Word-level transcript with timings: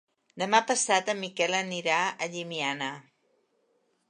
Demà 0.43 0.61
passat 0.71 1.11
en 1.13 1.21
Miquel 1.25 1.59
anirà 1.59 2.01
a 2.27 2.31
Llimiana. 2.33 2.89